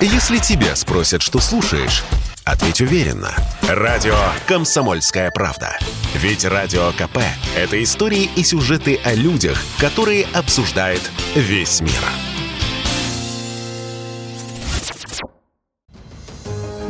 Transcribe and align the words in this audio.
Если 0.00 0.36
тебя 0.36 0.76
спросят, 0.76 1.22
что 1.22 1.40
слушаешь, 1.40 2.04
ответь 2.44 2.82
уверенно. 2.82 3.30
Радио 3.66 4.14
«Комсомольская 4.46 5.30
правда». 5.30 5.78
Ведь 6.14 6.44
Радио 6.44 6.92
КП– 6.92 7.18
это 7.56 7.82
истории 7.82 8.28
и 8.36 8.42
сюжеты 8.42 9.00
о 9.02 9.14
людях, 9.14 9.58
которые 9.80 10.26
обсуждает 10.34 11.00
весь 11.34 11.80
мир. 11.80 11.92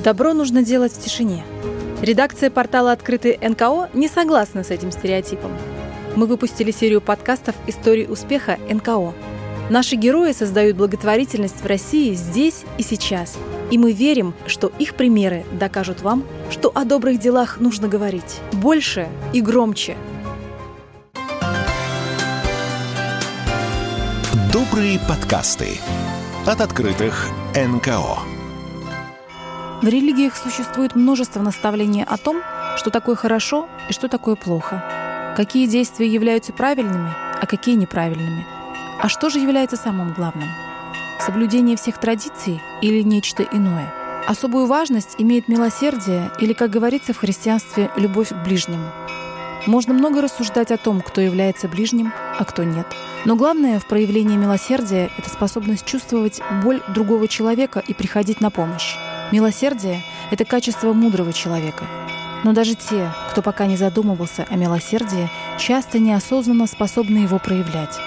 Добро 0.02 0.34
нужно 0.34 0.64
делать 0.64 0.92
в 0.92 1.00
тишине. 1.00 1.44
Редакция 2.02 2.50
портала 2.50 2.90
«Открытый 2.90 3.38
НКО» 3.40 3.88
не 3.94 4.08
согласна 4.08 4.64
с 4.64 4.70
этим 4.70 4.90
стереотипом. 4.90 5.56
Мы 6.16 6.26
выпустили 6.26 6.72
серию 6.72 7.00
подкастов 7.00 7.54
«Истории 7.68 8.06
успеха 8.06 8.58
НКО», 8.68 9.14
Наши 9.68 9.96
герои 9.96 10.30
создают 10.30 10.76
благотворительность 10.76 11.60
в 11.60 11.66
России 11.66 12.14
здесь 12.14 12.62
и 12.78 12.84
сейчас. 12.84 13.36
И 13.72 13.78
мы 13.78 13.90
верим, 13.90 14.32
что 14.46 14.70
их 14.78 14.94
примеры 14.94 15.44
докажут 15.58 16.02
вам, 16.02 16.22
что 16.50 16.70
о 16.72 16.84
добрых 16.84 17.18
делах 17.18 17.58
нужно 17.58 17.88
говорить 17.88 18.40
больше 18.52 19.08
и 19.32 19.40
громче. 19.40 19.96
Добрые 24.52 25.00
подкасты 25.08 25.78
от 26.46 26.60
открытых 26.60 27.26
НКО. 27.56 28.20
В 29.82 29.88
религиях 29.88 30.36
существует 30.36 30.94
множество 30.94 31.42
наставлений 31.42 32.04
о 32.04 32.16
том, 32.18 32.40
что 32.76 32.90
такое 32.90 33.16
хорошо 33.16 33.68
и 33.90 33.92
что 33.92 34.06
такое 34.06 34.36
плохо, 34.36 35.34
какие 35.36 35.66
действия 35.66 36.06
являются 36.06 36.52
правильными, 36.52 37.12
а 37.40 37.46
какие 37.46 37.74
неправильными– 37.74 38.46
а 39.00 39.08
что 39.08 39.28
же 39.28 39.38
является 39.38 39.76
самым 39.76 40.12
главным? 40.14 40.48
Соблюдение 41.20 41.76
всех 41.76 41.98
традиций 41.98 42.62
или 42.80 43.02
нечто 43.02 43.42
иное? 43.42 43.92
Особую 44.26 44.66
важность 44.66 45.16
имеет 45.18 45.48
милосердие 45.48 46.30
или, 46.40 46.52
как 46.52 46.70
говорится 46.70 47.12
в 47.12 47.18
христианстве, 47.18 47.90
любовь 47.96 48.30
к 48.30 48.44
ближнему. 48.44 48.90
Можно 49.66 49.92
много 49.92 50.22
рассуждать 50.22 50.70
о 50.70 50.78
том, 50.78 51.00
кто 51.00 51.20
является 51.20 51.68
ближним, 51.68 52.12
а 52.38 52.44
кто 52.44 52.64
нет. 52.64 52.86
Но 53.24 53.36
главное 53.36 53.78
в 53.78 53.86
проявлении 53.86 54.36
милосердия– 54.36 55.10
это 55.18 55.28
способность 55.28 55.84
чувствовать 55.84 56.40
боль 56.62 56.82
другого 56.88 57.28
человека 57.28 57.82
и 57.86 57.92
приходить 57.92 58.40
на 58.40 58.50
помощь. 58.50 58.96
Милосердие– 59.30 60.02
это 60.30 60.44
качество 60.44 60.92
мудрого 60.92 61.32
человека. 61.32 61.84
Но 62.44 62.52
даже 62.52 62.74
те, 62.74 63.12
кто 63.30 63.42
пока 63.42 63.66
не 63.66 63.76
задумывался 63.76 64.46
о 64.48 64.56
милосердии, 64.56 65.28
часто 65.58 65.98
неосознанно 65.98 66.66
способны 66.66 67.18
его 67.18 67.38
проявлять 67.38 67.98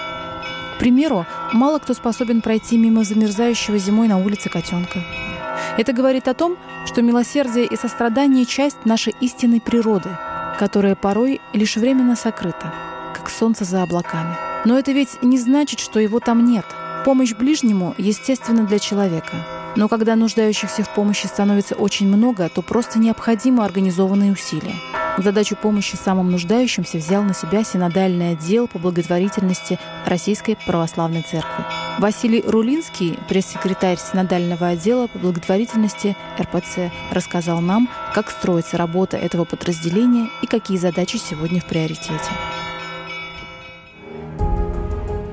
примеру, 0.80 1.26
мало 1.52 1.78
кто 1.78 1.94
способен 1.94 2.40
пройти 2.40 2.78
мимо 2.78 3.04
замерзающего 3.04 3.78
зимой 3.78 4.08
на 4.08 4.18
улице 4.18 4.48
котенка. 4.48 5.04
Это 5.76 5.92
говорит 5.92 6.26
о 6.26 6.34
том, 6.34 6.56
что 6.86 7.02
милосердие 7.02 7.66
и 7.66 7.76
сострадание– 7.76 8.44
часть 8.46 8.84
нашей 8.86 9.14
истинной 9.20 9.60
природы, 9.60 10.08
которая 10.58 10.94
порой 10.94 11.40
лишь 11.52 11.76
временно 11.76 12.16
сокрыта, 12.16 12.72
как 13.14 13.28
солнце 13.28 13.64
за 13.64 13.82
облаками. 13.82 14.34
Но 14.64 14.78
это 14.78 14.92
ведь 14.92 15.22
не 15.22 15.38
значит, 15.38 15.80
что 15.80 16.00
его 16.00 16.18
там 16.18 16.44
нет. 16.44 16.64
Помощь 17.04 17.34
ближнему 17.34 17.94
естественно 17.98 18.64
для 18.64 18.78
человека. 18.78 19.36
Но 19.76 19.88
когда 19.88 20.16
нуждающихся 20.16 20.82
в 20.82 20.94
помощи 20.94 21.26
становится 21.26 21.74
очень 21.74 22.08
много, 22.08 22.48
то 22.48 22.62
просто 22.62 22.98
необходимы 22.98 23.64
организованные 23.64 24.32
усилия. 24.32 24.74
Задачу 25.22 25.54
помощи 25.54 25.96
самым 25.96 26.30
нуждающимся 26.30 26.96
взял 26.96 27.22
на 27.22 27.34
себя 27.34 27.62
синодальный 27.62 28.30
отдел 28.32 28.66
по 28.66 28.78
благотворительности 28.78 29.78
Российской 30.06 30.56
Православной 30.66 31.20
Церкви. 31.20 31.64
Василий 31.98 32.42
Рулинский, 32.46 33.18
пресс-секретарь 33.28 33.98
синодального 33.98 34.68
отдела 34.68 35.08
по 35.08 35.18
благотворительности 35.18 36.16
РПЦ, 36.40 36.90
рассказал 37.10 37.60
нам, 37.60 37.90
как 38.14 38.30
строится 38.30 38.78
работа 38.78 39.18
этого 39.18 39.44
подразделения 39.44 40.30
и 40.42 40.46
какие 40.46 40.78
задачи 40.78 41.18
сегодня 41.18 41.60
в 41.60 41.66
приоритете. 41.66 42.30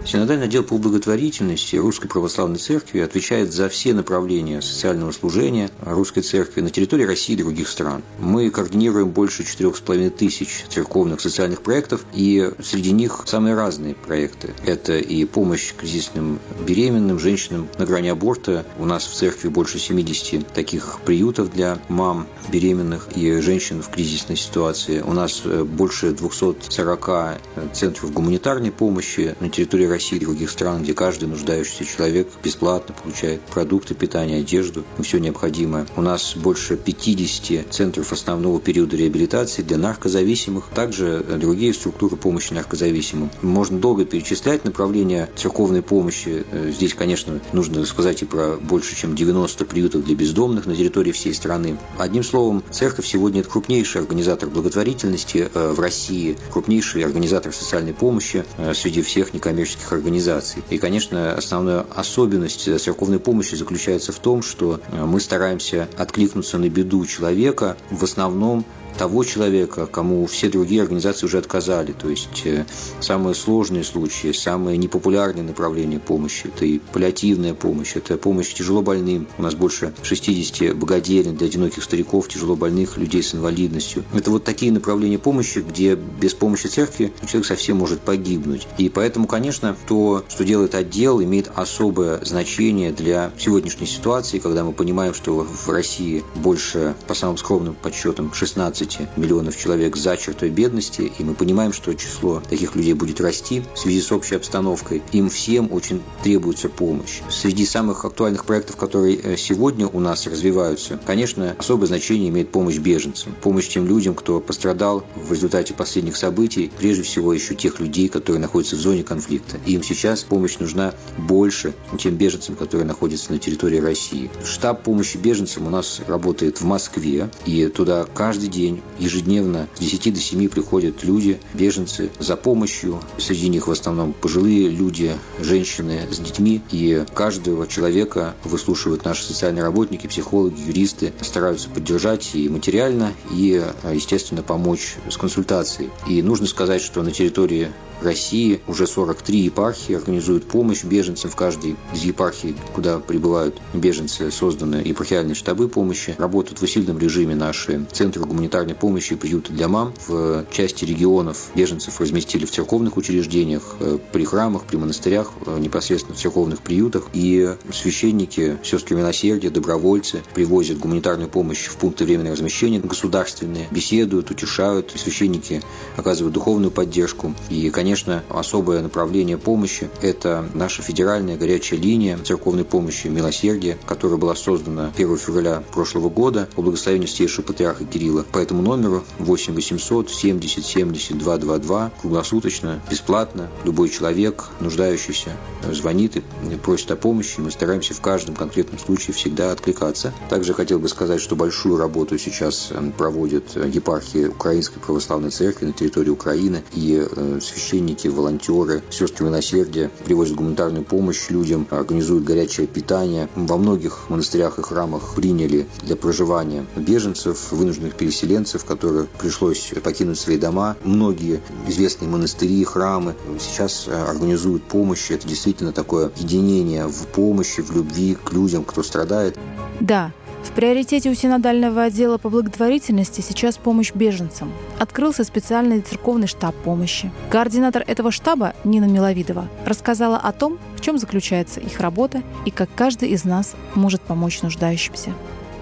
Синодальный 0.07 0.45
отдел 0.45 0.63
по 0.63 0.78
благотворительности 0.78 1.75
Русской 1.75 2.07
Православной 2.07 2.59
Церкви 2.59 3.01
отвечает 3.01 3.51
за 3.51 3.68
все 3.68 3.94
направления 3.94 4.62
социального 4.62 5.12
служения 5.12 5.69
Русской 5.81 6.22
Церкви 6.22 6.62
на 6.62 6.69
территории 6.69 7.03
России 7.03 7.34
и 7.34 7.38
других 7.38 7.68
стран. 7.68 8.03
Мы 8.18 8.50
координируем 8.50 9.09
больше 9.09 9.44
4,5 9.44 10.09
тысяч 10.12 10.63
церковных 10.69 11.19
социальных 11.19 11.62
проектов, 11.62 12.06
и 12.13 12.51
среди 12.63 12.94
них 12.94 13.23
самые 13.25 13.56
разные 13.56 13.95
проекты. 13.95 14.53
Это 14.66 14.97
и 14.97 15.25
помощь 15.25 15.73
кризисным 15.73 16.39
беременным, 16.66 17.19
женщинам 17.19 17.68
на 17.78 17.85
грани 17.85 18.07
аборта. 18.07 18.66
У 18.79 18.85
нас 18.85 19.06
в 19.06 19.13
церкви 19.13 19.50
больше 19.50 19.78
70 19.78 20.47
таких 20.53 21.00
приютов 21.03 21.51
для 21.51 21.79
мам 21.89 22.28
беременных 22.47 23.09
и 23.13 23.41
женщин 23.41 23.81
в 23.81 23.89
кризисной 23.89 24.38
ситуации. 24.38 25.01
У 25.01 25.12
нас 25.12 25.41
э, 25.44 25.66
больше 25.66 26.12
240 26.12 27.41
центров 27.74 28.13
гуманитарной 28.13 28.72
помощи 28.72 29.35
на 29.41 29.50
территории 29.50 29.84
России 29.84 29.97
и 29.97 30.19
других 30.19 30.50
стран, 30.50 30.84
где 30.84 30.94
каждый 30.94 31.28
нуждающийся 31.28 31.85
человек 31.85 32.28
бесплатно 32.44 32.96
получает 33.02 33.41
продукты 33.41 33.96
питания, 33.96 34.38
одежду 34.38 34.84
и 34.97 35.02
все 35.02 35.18
необходимое. 35.19 35.88
У 35.96 36.02
нас 36.02 36.35
больше 36.35 36.78
50 36.78 37.74
центров 37.74 38.12
основного 38.12 38.59
периода 38.59 38.96
реабилитации 38.96 39.62
для 39.62 39.78
наркозависимых, 39.78 40.69
также 40.74 41.24
другие 41.40 41.74
структуры 41.74 42.16
помощи 42.16 42.53
наркозависимым. 42.53 43.30
Можно 43.41 43.80
долго 43.80 44.06
перечислять 44.06 44.66
направления 44.66 45.30
церковной 45.36 45.81
помощи. 45.81 46.46
Э, 46.52 46.72
здесь, 46.72 46.94
конечно, 46.94 47.40
нужно 47.53 47.86
сказать 47.86 48.22
и 48.22 48.25
про 48.25 48.57
больше, 48.57 48.96
чем 48.96 49.16
90 49.16 49.66
приютов 49.66 50.03
для 50.03 50.16
бездомных 50.16 50.66
на 50.66 50.75
территории 50.75 51.12
всей 51.12 51.34
страны. 51.34 51.78
Одним 51.97 52.24
словом, 52.24 52.63
церковь 52.72 53.07
сегодня 53.07 53.41
это 53.41 53.50
крупнейший 53.50 54.02
организатор 54.02 54.50
благотворительности 54.50 55.50
э, 55.53 55.72
в 55.72 55.80
России, 55.80 56.38
крупнейший 56.52 57.03
организатор 57.03 57.53
социальной 57.53 57.94
помощи 57.94 58.46
э, 58.57 58.74
среди 58.74 59.02
всех 59.02 59.34
некоммерческих 59.34 59.87
некоммерческих 59.88 59.92
организаций. 59.94 60.64
И, 60.70 60.78
конечно, 60.78 61.34
основная 61.34 61.86
особенность 61.96 62.64
церковной 62.81 63.20
помощи 63.20 63.56
заключается 63.56 64.12
в 64.12 64.20
том, 64.20 64.42
что 64.42 64.80
э, 64.92 65.06
мы 65.06 65.20
стараемся 65.20 65.88
откликнуться 65.98 66.58
на 66.58 66.70
беду 66.70 67.06
человека 67.06 67.78
в 67.90 68.03
основном 68.03 68.66
того 68.98 69.24
человека, 69.24 69.86
кому 69.86 70.25
все 70.25 70.50
другие 70.50 70.81
организации 70.81 71.25
уже 71.25 71.38
отказали. 71.38 71.94
То 71.94 72.09
есть 72.09 72.42
э, 72.46 72.66
самые 73.00 73.36
сложные 73.36 73.84
случаи, 73.84 74.31
самые 74.31 74.78
непопулярные 74.78 75.44
направления 75.44 76.00
помощи– 76.00 76.48
это 76.56 76.66
и 76.66 76.80
паллиативная 76.80 77.53
помощь, 77.53 77.96
это 77.96 78.18
помощь 78.18 78.53
тяжело 78.53 78.81
больным. 78.81 79.28
У 79.38 79.42
нас 79.42 79.56
больше 79.56 79.94
60 80.03 80.75
богоделен 80.75 81.36
для 81.36 81.48
одиноких 81.48 81.84
стариков, 81.84 82.28
тяжело 82.28 82.56
больных, 82.56 82.98
людей 82.98 83.24
с 83.24 83.36
инвалидностью. 83.36 84.03
Это 84.14 84.31
вот 84.31 84.44
такие 84.44 84.72
направления 84.72 85.19
помощи, 85.19 85.59
где 85.59 85.96
без 85.96 86.34
помощи 86.34 86.68
церкви 86.68 87.14
человек 87.28 87.46
совсем 87.46 87.78
может 87.78 88.02
погибнуть. 88.02 88.68
И 88.78 88.90
поэтому, 88.90 89.28
конечно, 89.28 89.75
то, 89.88 90.24
что 90.28 90.44
делает 90.44 90.75
отдел, 90.75 91.22
имеет 91.22 91.52
особое 91.56 92.24
значение 92.24 92.92
для 92.92 93.31
сегодняшней 93.38 93.88
ситуации, 93.88 94.40
когда 94.40 94.64
мы 94.64 94.74
понимаем, 94.74 95.14
что 95.14 95.44
в 95.44 95.69
России 95.69 96.24
больше, 96.36 96.96
по 97.08 97.14
самым 97.14 97.38
скромным 97.38 97.75
подсчетам, 97.75 98.34
16 98.34 98.77
15 98.78 99.18
миллионов 99.18 99.58
человек 99.58 99.96
за 99.96 100.18
чертой 100.18 100.50
бедности, 100.50 101.12
и 101.18 101.24
мы 101.24 101.34
понимаем, 101.34 101.74
что 101.74 101.94
число 101.94 102.42
таких 102.48 102.76
людей 102.76 102.94
будет 102.94 103.20
расти 103.20 103.64
в 103.74 103.80
связи 103.80 104.02
с 104.02 104.12
общей 104.12 104.36
обстановкой. 104.36 105.02
Им 105.12 105.30
всем 105.30 105.72
очень 105.72 106.02
требуется 106.24 106.70
помощь. 106.70 107.22
Среди 107.30 107.66
самых 107.66 108.06
актуальных 108.06 108.46
проектов, 108.46 108.76
которые 108.76 109.18
э, 109.18 109.38
сегодня 109.38 109.88
у 109.88 110.00
нас 110.00 110.28
развиваются, 110.28 111.00
конечно, 111.06 111.56
особое 111.58 111.88
значение 111.88 112.30
имеет 112.30 112.52
помощь 112.52 112.78
беженцам, 112.78 113.34
помощь 113.42 113.68
тем 113.68 113.88
людям, 113.88 114.14
кто 114.14 114.40
пострадал 114.40 115.04
в 115.16 115.32
результате 115.32 115.74
последних 115.74 116.16
событий, 116.16 116.72
прежде 116.78 117.04
всего 117.04 117.34
еще 117.34 117.56
тех 117.56 117.80
людей, 117.80 118.10
которые 118.10 118.40
находятся 118.40 118.76
в 118.76 118.80
зоне 118.80 119.04
конфликта. 119.04 119.58
им 119.66 119.84
сейчас 119.84 120.24
помощь 120.24 120.60
нужна 120.60 120.94
больше, 121.18 121.74
чем 121.98 122.16
беженцам, 122.16 122.56
которые 122.56 122.86
находятся 122.86 123.32
на 123.32 123.40
территории 123.40 123.80
России. 123.80 124.30
Штаб 124.46 124.84
помощи 124.84 125.18
беженцам 125.18 125.66
у 125.68 125.69
нас 125.69 126.01
работает 126.07 126.62
в 126.62 126.66
Москве, 126.66 127.30
и 127.46 127.68
туда 127.68 128.06
каждый 128.13 128.50
день 128.50 128.67
ежедневно 129.00 129.68
с 129.75 129.80
10 129.80 130.14
до 130.14 130.19
7 130.19 130.50
приходят 130.50 131.04
люди, 131.04 131.40
беженцы, 131.54 132.10
за 132.19 132.36
помощью. 132.36 133.02
Среди 133.18 133.50
них 133.50 133.68
в 133.68 133.72
основном 133.72 134.14
пожилые 134.14 134.69
люди, 134.69 135.14
женщины 135.40 136.02
с 136.12 136.19
детьми. 136.19 136.62
И 136.72 137.06
каждого 137.14 137.68
человека 137.68 138.36
выслушивают 138.44 139.06
наши 139.06 139.24
социальные 139.24 139.64
работники, 139.64 140.08
психологи, 140.08 140.60
юристы, 140.60 141.14
стараются 141.22 141.69
поддержать 141.69 142.31
и 142.34 142.50
материально, 142.50 143.14
и, 143.31 143.64
естественно, 143.92 144.44
помочь 144.44 144.96
с 145.10 145.18
консультацией. 145.18 145.90
И 146.08 146.22
нужно 146.22 146.48
сказать, 146.48 146.81
что 146.81 147.04
на 147.04 147.12
территории 147.12 147.72
России 148.02 148.62
уже 148.68 148.86
43 148.88 149.40
епархии 149.40 149.96
организуют 149.96 150.48
помощь 150.48 150.84
беженцам 150.84 151.31
в 151.31 151.36
каждой 151.36 151.75
из 151.94 152.04
епархий, 152.04 152.56
куда 152.74 153.00
прибывают 153.00 153.60
беженцы, 153.74 154.31
созданы 154.31 154.75
епархиальные 154.86 155.36
штабы 155.36 155.68
помощи. 155.68 156.16
Работают 156.18 156.60
в 156.60 156.63
усиленном 156.63 157.00
режиме 157.00 157.36
наши 157.36 157.86
центры 157.92 158.24
гуманитарной 158.24 158.56
гуманитарной 158.57 158.75
помощи 158.75 159.13
и 159.13 159.15
приюты 159.15 159.54
для 159.54 159.68
мам. 159.68 159.94
В 160.07 160.45
части 160.51 160.86
регионов 160.86 161.51
беженцев 161.56 162.00
разместили 162.00 162.45
в 162.45 162.51
церковных 162.51 162.98
учреждениях, 162.98 163.75
э, 163.80 164.00
при 164.12 164.25
храмах, 164.25 164.63
при 164.63 164.77
монастырях, 164.77 165.31
э, 165.45 165.59
непосредственно 165.59 166.15
в 166.15 166.19
церковных 166.19 166.62
приютах. 166.62 167.07
И 167.13 167.56
священники, 167.71 168.57
сестры 168.63 168.95
милосердия, 168.95 169.50
добровольцы 169.50 170.24
привозят 170.33 170.80
гуманитарную 170.80 171.30
помощь 171.30 171.68
в 171.68 171.77
пункты 171.77 172.06
временного 172.06 172.36
размещения 172.36 172.80
государственные, 172.80 173.68
беседуют, 173.69 174.31
утешают. 174.31 174.94
Священники 174.95 175.62
оказывают 175.95 176.33
духовную 176.33 176.71
поддержку. 176.71 177.36
И, 177.50 177.69
конечно, 177.69 178.24
особое 178.30 178.81
направление 178.81 179.38
помощи– 179.38 179.89
это 180.01 180.50
наша 180.53 180.81
федеральная 180.81 181.38
горячая 181.38 181.80
линия 181.80 182.18
церковной 182.18 182.65
помощи 182.65 183.07
«Милосердие», 183.07 183.77
которая 183.86 184.18
была 184.18 184.36
создана 184.36 184.92
1 184.95 185.18
февраля 185.18 185.63
прошлого 185.71 186.10
года 186.10 186.50
по 186.56 186.62
благословению 186.62 187.07
Святейшего 187.07 187.45
Патриарха 187.45 187.86
Кирилла. 187.86 188.25
По 188.31 188.39
этому 188.48 188.62
номеру 188.62 189.04
8 189.20 189.54
800 189.54 190.10
70 190.10 190.66
70 190.66 191.18
222 191.18 191.92
круглосуточно, 192.02 192.82
бесплатно. 192.90 193.50
Любой 193.66 193.90
человек, 193.90 194.46
нуждающийся, 194.62 195.32
звонит 195.70 196.16
и 196.16 196.22
просит 196.64 196.90
о 196.92 196.96
помощи. 196.96 197.42
Мы 197.42 197.52
стараемся 197.52 197.94
в 197.94 198.00
каждом 198.00 198.36
конкретном 198.36 198.80
случае 198.80 199.14
всегда 199.14 199.52
откликаться. 199.52 200.14
Также 200.30 200.54
хотел 200.54 200.80
бы 200.80 200.88
сказать, 200.88 201.20
что 201.20 201.36
большую 201.36 201.78
работу 201.78 202.18
сейчас 202.18 202.70
э, 202.72 202.92
проводят 202.98 203.58
епархии 203.58 204.28
Украинской 204.28 204.80
Православной 204.80 205.32
Церкви 205.32 205.66
на 205.66 205.74
территории 205.74 206.10
Украины. 206.10 206.64
И 206.74 207.06
э, 207.06 207.40
священники, 207.42 208.08
волонтеры, 208.08 208.82
сестры 208.90 209.26
милосердия 209.26 209.92
привозят 210.06 210.36
гуманитарную 210.36 210.86
помощь 210.86 211.30
людям, 211.30 211.68
организуют 211.70 212.24
горячее 212.24 212.68
питание. 212.68 213.28
Во 213.36 213.58
многих 213.58 214.10
монастырях 214.10 214.58
и 214.58 214.62
храмах 214.62 215.16
приняли 215.16 215.68
для 215.84 215.98
проживания 215.98 216.66
беженцев, 216.78 217.52
вынужденных 217.52 217.96
переселенцев, 217.96 218.37
которых 218.63 219.10
пришлось 219.10 219.74
покинуть 219.84 220.19
свои 220.19 220.38
дома. 220.38 220.75
Многие 220.84 221.42
известные 221.68 222.10
монастыри, 222.10 222.63
храмы 222.63 223.16
сейчас 223.39 223.86
э, 223.88 224.10
организуют 224.10 224.63
помощь. 224.63 225.12
Это 225.12 225.28
действительно 225.28 225.72
такое 225.72 226.12
единение 226.16 226.88
в 226.88 227.07
помощи, 227.07 227.62
в 227.62 227.72
любви 227.72 228.18
к 228.22 228.31
людям, 228.34 228.63
кто 228.63 228.84
страдает. 228.84 229.38
Да, 229.80 230.12
в 230.44 230.51
приоритете 230.51 231.10
у 231.10 231.13
синодального 231.13 231.84
отдела 231.84 232.18
по 232.18 232.30
благотворительности 232.30 233.22
сейчас 233.22 233.57
помощь 233.57 233.92
беженцам. 233.94 234.51
Открылся 234.80 235.24
специальный 235.24 235.81
церковный 235.81 236.28
штаб 236.28 236.56
помощи. 236.56 237.12
Координатор 237.30 237.84
этого 237.86 238.12
штаба 238.12 238.54
Нина 238.63 238.86
Миловидова 238.86 239.50
рассказала 239.66 240.18
о 240.18 240.31
том, 240.31 240.57
в 240.75 240.81
чем 240.81 240.98
заключается 240.98 241.60
их 241.60 241.80
работа 241.80 242.24
и 242.45 242.51
как 242.51 242.69
каждый 242.75 243.10
из 243.10 243.25
нас 243.25 243.56
может 243.75 244.01
помочь 244.01 244.42
нуждающимся. 244.42 245.13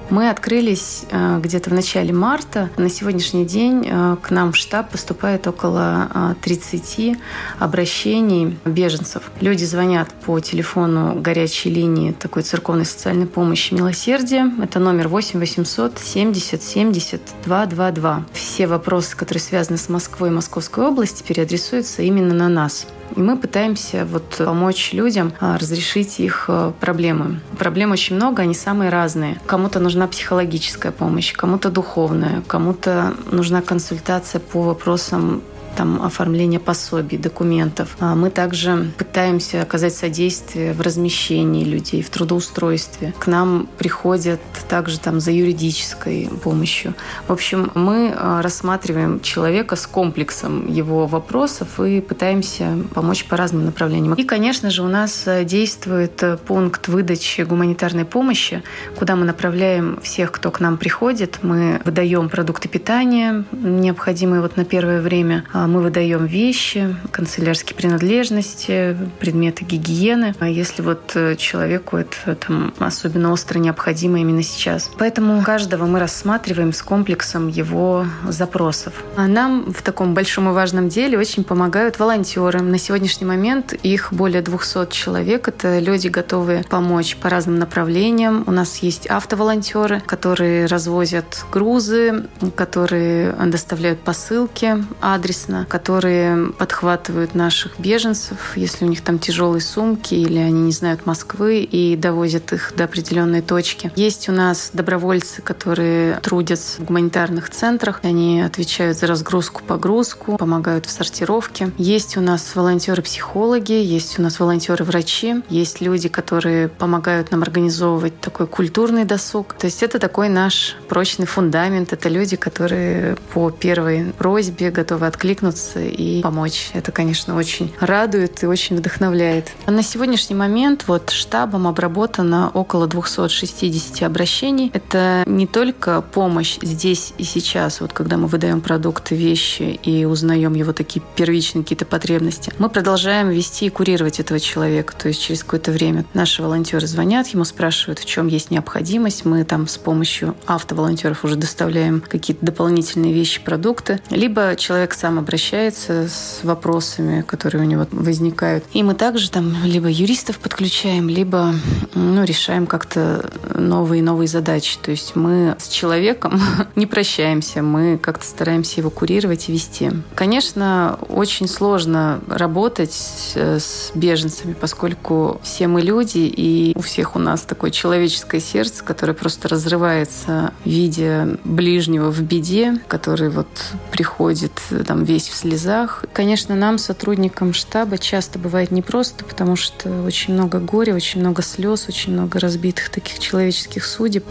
Мы 0.09 0.29
открылись 0.29 1.03
э, 1.09 1.39
где-то 1.41 1.71
в 1.71 1.73
начале 1.73 2.13
марта. 2.13 2.69
На 2.77 2.89
сегодняшний 2.89 3.43
день 3.43 3.87
э, 3.87 4.17
к 4.21 4.29
нам 4.29 4.51
в 4.51 4.55
штаб 4.55 4.91
поступает 4.91 5.47
около 5.47 6.35
30 6.41 6.99
э, 6.99 7.15
обращений 7.57 8.57
беженцев. 8.65 9.31
Люди 9.41 9.63
звонят 9.63 10.09
по 10.25 10.39
телефону 10.39 11.19
горячей 11.19 11.71
линии 11.71 12.11
такой 12.11 12.43
церковной 12.43 12.85
социальной 12.85 13.25
помощи 13.25 13.73
«Милосердие». 13.73 14.51
Это 14.61 14.79
номер 14.79 15.07
8 15.07 15.39
800 15.39 15.97
70 15.97 16.61
70 16.61 17.21
222. 17.43 18.25
Все 18.31 18.67
вопросы, 18.67 19.17
которые 19.17 19.41
связаны 19.41 19.77
с 19.77 19.89
Москвой 19.89 20.29
и 20.29 20.31
Московской 20.31 20.85
областью, 20.85 21.25
переадресуются 21.25 22.03
именно 22.03 22.35
на 22.35 22.47
нас. 22.47 22.85
И 23.15 23.19
мы 23.19 23.37
пытаемся 23.37 24.05
вот 24.05 24.35
помочь 24.37 24.93
людям 24.93 25.33
а, 25.39 25.57
разрешить 25.57 26.19
их 26.19 26.45
а, 26.47 26.71
проблемы. 26.79 27.39
Проблем 27.57 27.91
очень 27.91 28.15
много, 28.15 28.43
они 28.43 28.53
самые 28.53 28.89
разные. 28.89 29.39
Кому-то 29.45 29.79
нужна 29.79 30.07
психологическая 30.07 30.91
помощь, 30.91 31.33
кому-то 31.33 31.69
духовная, 31.69 32.41
кому-то 32.47 33.13
нужна 33.31 33.61
консультация 33.61 34.39
по 34.39 34.61
вопросам 34.61 35.41
там, 35.75 36.01
оформления 36.01 36.59
пособий, 36.59 37.17
документов. 37.17 37.95
А 37.99 38.15
мы 38.15 38.29
также 38.29 38.91
пытаемся 38.97 39.61
оказать 39.61 39.95
содействие 39.95 40.73
в 40.73 40.81
размещении 40.81 41.63
людей, 41.63 42.01
в 42.01 42.09
трудоустройстве. 42.09 43.13
К 43.19 43.27
нам 43.27 43.67
приходят 43.77 44.41
также 44.69 44.99
там 44.99 45.19
за 45.19 45.31
юридической 45.31 46.29
помощью. 46.43 46.93
В 47.27 47.31
общем, 47.31 47.71
мы 47.75 48.13
а, 48.15 48.41
рассматриваем 48.41 49.19
человека 49.21 49.75
с 49.75 49.87
комплексом 49.87 50.71
его 50.71 51.07
вопросов 51.07 51.79
и 51.79 52.01
пытаемся 52.01 52.77
помочь 52.93 53.25
по 53.25 53.37
разным 53.37 53.65
направлениям. 53.65 54.13
И, 54.13 54.23
конечно 54.23 54.69
же, 54.69 54.83
у 54.83 54.87
нас 54.87 55.23
а, 55.27 55.43
действует 55.43 56.23
пункт 56.45 56.87
выдачи 56.87 57.41
гуманитарной 57.41 58.05
помощи, 58.05 58.63
куда 58.97 59.15
мы 59.15 59.25
направляем 59.25 59.99
всех, 60.01 60.31
кто 60.31 60.51
к 60.51 60.59
нам 60.59 60.77
приходит. 60.77 61.39
Мы 61.41 61.81
выдаем 61.85 62.29
продукты 62.29 62.69
питания, 62.69 63.43
необходимые 63.51 64.41
вот 64.41 64.57
на 64.57 64.65
первое 64.65 65.01
время. 65.01 65.43
А 65.65 65.67
мы 65.67 65.81
выдаем 65.81 66.27
вещи, 66.27 66.95
канцелярские 67.09 67.75
принадлежности, 67.75 68.95
предметы 69.19 69.65
гигиены, 69.65 70.35
а 70.37 70.47
если 70.47 70.83
вот 70.83 71.13
э, 71.15 71.35
человеку 71.37 71.97
это 71.97 72.35
там, 72.35 72.71
особенно 72.77 73.31
остро 73.31 73.57
необходимо 73.57 74.19
именно 74.19 74.43
сейчас. 74.43 74.91
Поэтому 74.99 75.41
каждого 75.41 75.87
мы 75.87 75.97
рассматриваем 75.99 76.71
с 76.71 76.83
комплексом 76.83 77.47
его 77.47 78.05
запросов. 78.27 78.93
А 79.15 79.25
нам 79.25 79.73
в 79.73 79.81
таком 79.81 80.13
большом 80.13 80.47
и 80.49 80.51
важном 80.51 80.87
деле 80.87 81.17
очень 81.17 81.43
помогают 81.43 81.97
волонтеры. 81.97 82.61
На 82.61 82.77
сегодняшний 82.77 83.25
момент 83.25 83.73
их 83.73 84.13
более 84.13 84.43
200 84.43 84.91
человек. 84.91 85.47
Это 85.47 85.79
люди, 85.79 86.09
готовые 86.09 86.63
помочь 86.63 87.17
по 87.17 87.27
разным 87.27 87.57
направлениям. 87.57 88.43
У 88.45 88.51
нас 88.51 88.77
есть 88.83 89.07
автоволонтеры, 89.07 90.03
которые 90.05 90.67
развозят 90.67 91.43
грузы, 91.51 92.27
которые 92.55 93.31
доставляют 93.31 94.01
посылки 94.01 94.75
адресно 95.01 95.54
прекрасно, 95.55 95.65
которые 95.69 96.51
подхватывают 96.51 97.35
наших 97.35 97.79
беженцев, 97.79 98.53
если 98.55 98.85
у 98.85 98.87
них 98.87 99.01
там 99.01 99.19
тяжелые 99.19 99.61
сумки 99.61 100.13
или 100.13 100.37
они 100.37 100.61
не 100.61 100.71
знают 100.71 101.05
Москвы 101.05 101.59
и 101.59 101.95
довозят 101.95 102.53
их 102.53 102.73
до 102.75 102.85
определенной 102.85 103.41
точки. 103.41 103.91
Есть 103.95 104.29
у 104.29 104.31
нас 104.31 104.71
добровольцы, 104.73 105.41
которые 105.41 106.19
трудятся 106.21 106.81
в 106.81 106.85
гуманитарных 106.85 107.49
центрах. 107.49 107.99
Они 108.03 108.41
отвечают 108.41 108.97
за 108.97 109.07
разгрузку, 109.07 109.61
погрузку, 109.67 110.37
помогают 110.37 110.85
в 110.85 110.91
сортировке. 110.91 111.71
Есть 111.77 112.17
у 112.17 112.21
нас 112.21 112.55
волонтеры-психологи, 112.55 113.73
есть 113.73 114.19
у 114.19 114.21
нас 114.21 114.39
волонтеры-врачи, 114.39 115.43
есть 115.49 115.81
люди, 115.81 116.09
которые 116.09 116.67
помогают 116.67 117.31
нам 117.31 117.41
организовывать 117.43 118.19
такой 118.19 118.47
культурный 118.47 119.05
досуг. 119.05 119.53
То 119.53 119.65
есть 119.65 119.83
это 119.83 119.99
такой 119.99 120.29
наш 120.29 120.75
прочный 120.87 121.25
фундамент. 121.25 121.93
Это 121.93 122.09
люди, 122.09 122.35
которые 122.35 123.17
по 123.33 123.49
первой 123.51 124.13
просьбе 124.17 124.71
готовы 124.71 125.07
откликнуться 125.07 125.44
откликнуться 125.45 125.79
и 125.79 126.21
помочь. 126.21 126.71
Это, 126.73 126.91
конечно, 126.91 127.35
очень 127.35 127.73
радует 127.79 128.43
и 128.43 128.47
очень 128.47 128.75
вдохновляет. 128.77 129.51
На 129.67 129.83
сегодняшний 129.83 130.35
момент 130.35 130.85
вот 130.87 131.09
штабом 131.11 131.67
обработано 131.67 132.49
около 132.53 132.87
260 132.87 134.03
обращений. 134.03 134.71
Это 134.73 135.23
не 135.25 135.47
только 135.47 136.01
помощь 136.01 136.57
здесь 136.61 137.13
и 137.17 137.23
сейчас, 137.23 137.81
вот 137.81 137.93
когда 137.93 138.17
мы 138.17 138.27
выдаем 138.27 138.61
продукты, 138.61 139.15
вещи 139.15 139.79
и 139.83 140.05
узнаем 140.05 140.53
его 140.53 140.73
такие 140.73 141.01
первичные 141.15 141.63
какие-то 141.63 141.85
потребности. 141.85 142.51
Мы 142.57 142.69
продолжаем 142.69 143.29
вести 143.29 143.67
и 143.67 143.69
курировать 143.69 144.19
этого 144.19 144.39
человека. 144.39 144.93
То 144.97 145.07
есть 145.07 145.21
через 145.21 145.43
какое-то 145.43 145.71
время 145.71 146.05
наши 146.13 146.41
волонтеры 146.41 146.87
звонят, 146.87 147.27
ему 147.27 147.45
спрашивают, 147.45 147.99
в 147.99 148.05
чем 148.05 148.27
есть 148.27 148.51
необходимость. 148.51 149.25
Мы 149.25 149.43
там 149.43 149.67
с 149.67 149.77
помощью 149.77 150.35
автоволонтеров 150.45 151.23
уже 151.23 151.35
доставляем 151.35 152.01
какие-то 152.01 152.45
дополнительные 152.45 153.13
вещи, 153.13 153.41
продукты. 153.41 153.99
Либо 154.09 154.55
человек 154.55 154.93
сам 154.93 155.19
обращается 155.19 155.34
обращается 155.35 156.07
с 156.07 156.39
вопросами, 156.43 157.21
которые 157.21 157.63
у 157.63 157.65
него 157.65 157.85
возникают. 157.91 158.63
И 158.71 158.83
мы 158.83 158.93
также 158.93 159.29
там 159.29 159.53
либо 159.65 159.89
юристов 159.89 160.39
подключаем, 160.39 161.09
либо 161.09 161.53
ну, 161.93 162.23
решаем 162.23 162.67
как-то 162.67 163.29
новые 163.53 164.01
новые 164.01 164.29
задачи. 164.29 164.77
То 164.81 164.91
есть 164.91 165.17
мы 165.17 165.57
с 165.59 165.67
человеком 165.67 166.39
не 166.77 166.85
прощаемся, 166.85 167.61
мы 167.61 167.97
как-то 167.97 168.25
стараемся 168.25 168.79
его 168.79 168.89
курировать 168.89 169.49
и 169.49 169.51
вести. 169.51 169.91
Конечно, 170.15 170.97
очень 171.09 171.49
сложно 171.49 172.21
работать 172.29 172.93
с 172.93 173.91
беженцами, 173.93 174.53
поскольку 174.53 175.41
все 175.43 175.67
мы 175.67 175.81
люди, 175.81 176.19
и 176.19 176.71
у 176.77 176.81
всех 176.81 177.17
у 177.17 177.19
нас 177.19 177.41
такое 177.41 177.71
человеческое 177.71 178.39
сердце, 178.39 178.85
которое 178.85 179.13
просто 179.13 179.49
разрывается, 179.49 180.53
видя 180.63 181.37
ближнего 181.43 182.09
в 182.09 182.21
беде, 182.21 182.79
который 182.87 183.29
вот 183.29 183.47
приходит 183.91 184.53
там 184.87 185.03
весь 185.03 185.14
весь 185.15 185.29
в 185.29 185.33
слезах. 185.33 186.03
Конечно, 186.11 186.55
нам, 186.55 186.77
сотрудникам 186.77 187.53
штаба, 187.53 187.97
часто 187.97 188.37
бывает 188.37 188.71
непросто, 188.71 189.23
потому 189.23 189.55
что 189.55 190.03
очень 190.03 190.33
много 190.33 190.59
горя, 190.59 190.93
очень 190.93 191.21
много 191.21 191.41
слез, 191.41 191.85
очень 191.87 192.11
много 192.11 192.37
разбитых 192.37 192.89
таких 192.89 193.19
человеческих 193.19 193.85
судеб. 193.85 194.25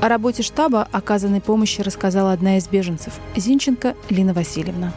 О 0.00 0.08
работе 0.08 0.44
штаба 0.44 0.86
оказанной 0.92 1.40
помощи 1.40 1.80
рассказала 1.80 2.32
одна 2.32 2.56
из 2.58 2.68
беженцев– 2.68 3.14
Зинченко 3.36 3.96
Лина 4.10 4.32
Васильевна. 4.32 4.92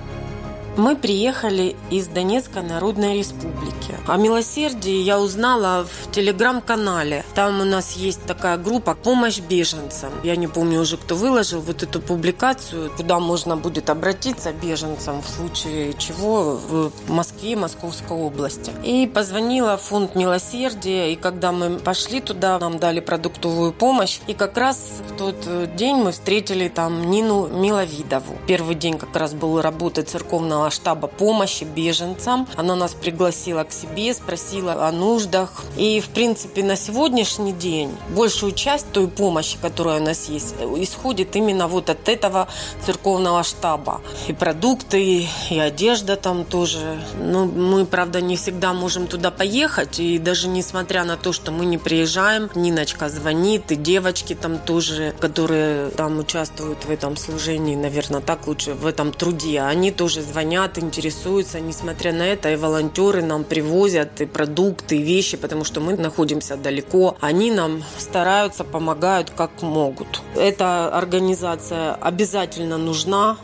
Мы 0.78 0.98
приехали 0.98 1.74
из 1.90 2.08
Донецкой 2.08 2.62
Народной 2.62 3.18
Республики. 3.18 3.96
О 4.08 4.18
милосердии 4.18 5.02
я 5.04 5.22
узнала 5.22 5.86
в 5.86 6.12
телеграм-канале. 6.12 7.24
Там 7.34 7.62
у 7.62 7.64
нас 7.64 7.94
есть 7.94 8.24
такая 8.24 8.58
группа 8.58 8.94
«Помощь 8.94 9.40
беженцам». 9.40 10.12
Я 10.24 10.36
не 10.36 10.48
помню 10.48 10.82
уже, 10.82 10.98
кто 10.98 11.16
выложил 11.16 11.62
вот 11.62 11.82
эту 11.82 12.02
публикацию, 12.02 12.92
куда 12.98 13.20
можно 13.20 13.56
будет 13.56 13.90
обратиться 13.90 14.52
беженцам 14.52 15.22
в 15.22 15.30
случае 15.30 15.94
чего 15.94 16.58
в 16.58 16.92
Москве, 17.08 17.56
Московской 17.56 18.18
области. 18.18 18.74
И 18.84 19.08
позвонила 19.08 19.78
в 19.78 19.82
фонд 19.82 20.14
милосердия, 20.16 21.14
и 21.14 21.16
когда 21.16 21.54
мы 21.54 21.80
пошли 21.80 22.20
туда, 22.20 22.60
нам 22.60 22.80
дали 22.80 23.00
продуктовую 23.00 23.72
помощь. 23.72 24.20
И 24.28 24.34
как 24.34 24.58
раз 24.58 24.78
в 25.10 25.18
тот 25.18 25.38
день 25.78 25.96
мы 25.96 26.12
встретили 26.12 26.68
там 26.68 27.10
Нину 27.10 27.48
Миловидову. 27.48 28.36
Первый 28.46 28.76
день 28.76 28.98
как 28.98 29.16
раз 29.16 29.34
был 29.34 29.62
работы 29.62 30.02
церковного 30.02 30.65
Центрального 30.66 30.72
штаба 30.72 31.08
помощи 31.08 31.64
беженцам. 31.64 32.48
Она 32.56 32.76
нас 32.76 32.94
пригласила 32.94 33.64
к 33.64 33.72
себе, 33.72 34.14
спросила 34.14 34.88
о 34.88 34.92
нуждах. 34.92 35.64
И, 35.78 36.00
в 36.00 36.10
принципе, 36.10 36.64
на 36.64 36.76
сегодняшний 36.76 37.54
день 37.54 37.92
большую 38.10 38.52
часть 38.54 38.92
той 38.92 39.08
помощи, 39.08 39.58
которая 39.62 40.00
у 40.00 40.04
нас 40.04 40.30
есть, 40.30 40.56
исходит 40.78 41.36
именно 41.36 41.68
вот 41.68 41.90
от 41.90 42.10
этого 42.10 42.48
церковного 42.86 43.44
штаба. 43.44 44.02
И 44.28 44.34
продукты, 44.34 45.28
и 45.50 45.60
одежда 45.60 46.16
там 46.16 46.46
тоже. 46.46 47.00
Но 47.20 47.46
ну, 47.46 47.52
мы, 47.52 47.86
правда, 47.86 48.22
не 48.22 48.36
всегда 48.36 48.74
можем 48.74 49.08
туда 49.08 49.32
поехать. 49.32 50.00
И 50.00 50.20
даже 50.20 50.48
несмотря 50.48 51.04
на 51.04 51.18
то, 51.18 51.34
что 51.34 51.52
мы 51.52 51.66
не 51.66 51.78
приезжаем, 51.78 52.50
Ниночка 52.56 53.10
звонит, 53.10 53.72
и 53.72 53.76
девочки 53.76 54.36
там 54.36 54.58
тоже, 54.58 55.14
которые 55.20 55.90
там 55.90 56.20
участвуют 56.20 56.86
в 56.86 56.92
этом 56.92 57.18
служении, 57.18 57.76
наверное, 57.76 58.22
так 58.22 58.48
лучше, 58.48 58.74
в 58.74 58.86
этом 58.86 59.12
труде, 59.12 59.62
они 59.62 59.92
тоже 59.92 60.22
звонят 60.22 60.55
звонят, 60.56 60.78
интересуются. 60.78 61.60
Несмотря 61.60 62.14
на 62.14 62.24
это, 62.24 62.50
и 62.52 62.56
волонтеры 62.56 63.22
нам 63.22 63.44
привозят 63.44 64.22
и 64.22 64.26
продукты, 64.26 64.98
и 64.98 65.02
вещи, 65.02 65.38
потому 65.38 65.66
что 65.66 65.82
мы 65.82 65.98
находимся 65.98 66.56
далеко. 66.56 67.18
Они 67.20 67.52
нам 67.52 67.84
стараются, 67.98 68.64
помогают 68.64 69.32
как 69.36 69.62
могут. 69.62 70.22
Эта 70.36 70.88
организация 70.98 71.96
обязательно 71.96 72.78
нужна, 72.78 73.38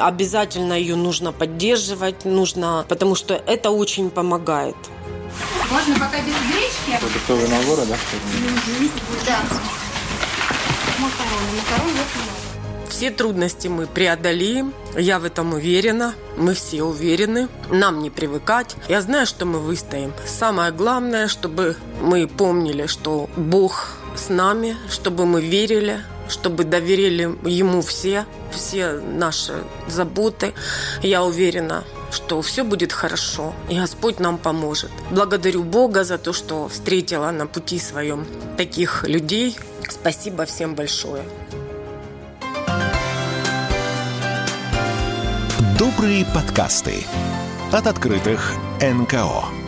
обязательно 0.00 0.72
ее 0.72 0.96
нужно 0.96 1.32
поддерживать, 1.32 2.24
нужно, 2.24 2.84
потому 2.88 3.14
что 3.14 3.34
это 3.46 3.70
очень 3.70 4.10
помогает. 4.10 4.76
Можно 5.70 5.94
пока 5.94 6.18
без 6.22 6.34
гречки? 6.50 7.00
Продуктовые 7.00 7.48
наборы, 7.48 7.86
да? 7.86 7.96
Да. 9.26 9.38
Макароны. 10.98 11.50
Макароны 11.58 11.92
вот 11.92 12.45
все 12.88 13.10
трудности 13.10 13.68
мы 13.68 13.86
преодолеем. 13.86 14.72
Я 14.96 15.18
в 15.18 15.24
этом 15.24 15.54
уверена. 15.54 16.14
Мы 16.36 16.54
все 16.54 16.82
уверены. 16.82 17.48
Нам 17.70 18.02
не 18.02 18.10
привыкать. 18.10 18.76
Я 18.88 19.00
знаю, 19.00 19.26
что 19.26 19.46
мы 19.46 19.58
выстоим. 19.58 20.12
Самое 20.26 20.72
главное, 20.72 21.28
чтобы 21.28 21.76
мы 22.00 22.26
помнили, 22.26 22.86
что 22.86 23.28
Бог 23.36 23.92
с 24.16 24.28
нами, 24.28 24.76
чтобы 24.90 25.26
мы 25.26 25.40
верили, 25.40 26.00
чтобы 26.28 26.64
доверили 26.64 27.36
Ему 27.48 27.82
все, 27.82 28.26
все 28.50 28.92
наши 28.92 29.54
заботы. 29.88 30.54
Я 31.02 31.24
уверена, 31.24 31.84
что 32.10 32.40
все 32.42 32.64
будет 32.64 32.92
хорошо, 32.92 33.54
и 33.68 33.78
Господь 33.78 34.20
нам 34.20 34.38
поможет. 34.38 34.90
Благодарю 35.10 35.62
Бога 35.62 36.04
за 36.04 36.18
то, 36.18 36.32
что 36.32 36.68
встретила 36.68 37.30
на 37.30 37.46
пути 37.46 37.78
своем 37.78 38.26
таких 38.56 39.04
людей. 39.04 39.56
Спасибо 39.88 40.46
всем 40.46 40.74
большое. 40.74 41.22
Добрые 45.78 46.24
подкасты 46.24 47.04
от 47.70 47.86
открытых 47.86 48.54
НКО. 48.80 49.65